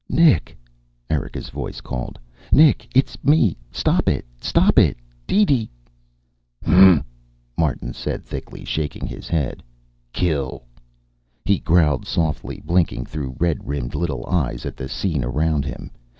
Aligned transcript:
"Nick!" 0.09 0.57
Erika's 1.11 1.49
voice 1.49 1.79
called. 1.79 2.17
"Nick, 2.51 2.87
it's 2.97 3.23
me! 3.23 3.55
Stop 3.71 4.09
it! 4.09 4.25
Stop 4.41 4.79
it! 4.79 4.97
DeeDee" 5.27 5.69
"Ugh?" 6.65 7.03
Martin 7.55 7.93
said 7.93 8.23
thickly, 8.25 8.65
shaking 8.65 9.05
his 9.05 9.27
head. 9.27 9.61
"Kill." 10.11 10.63
He 11.45 11.59
growled 11.59 12.07
softly, 12.07 12.59
blinking 12.65 13.05
through 13.05 13.35
red 13.39 13.67
rimmed 13.67 13.93
little 13.93 14.25
eyes 14.25 14.65
at 14.65 14.75
the 14.75 14.89
scene 14.89 15.23
around 15.23 15.65
him. 15.65 15.91